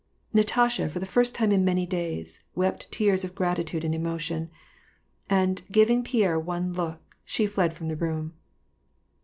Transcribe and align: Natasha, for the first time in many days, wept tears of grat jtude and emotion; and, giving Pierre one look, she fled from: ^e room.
Natasha, 0.33 0.89
for 0.89 0.97
the 0.97 1.05
first 1.05 1.35
time 1.35 1.51
in 1.51 1.63
many 1.63 1.85
days, 1.85 2.43
wept 2.55 2.91
tears 2.91 3.23
of 3.23 3.35
grat 3.35 3.57
jtude 3.57 3.83
and 3.83 3.93
emotion; 3.93 4.49
and, 5.29 5.61
giving 5.71 6.03
Pierre 6.03 6.39
one 6.39 6.73
look, 6.73 6.99
she 7.23 7.45
fled 7.45 7.71
from: 7.71 7.87
^e 7.87 8.01
room. 8.01 8.33